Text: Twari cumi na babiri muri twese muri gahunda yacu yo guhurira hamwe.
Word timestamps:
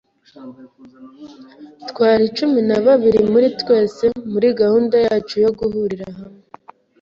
Twari 1.89 2.25
cumi 2.37 2.59
na 2.69 2.77
babiri 2.85 3.19
muri 3.31 3.47
twese 3.61 4.03
muri 4.31 4.47
gahunda 4.61 4.95
yacu 5.07 5.35
yo 5.43 5.51
guhurira 5.59 6.07
hamwe. 6.17 6.41